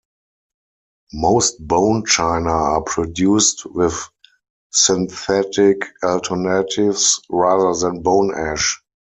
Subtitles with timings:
[1.13, 3.93] Most bone china are produced with
[4.71, 8.81] synthetic alternatives rather than bone ash.